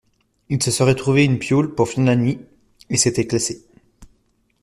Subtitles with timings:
[0.49, 2.39] Ils se seraient trouvé une piaule pour finir la nuit,
[2.89, 3.63] et c’était classé.